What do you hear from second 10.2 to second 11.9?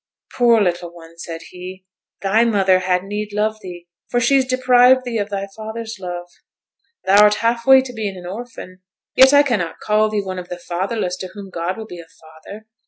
one of the fatherless to whom God will